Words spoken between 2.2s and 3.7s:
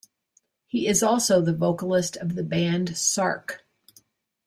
the band Sarke.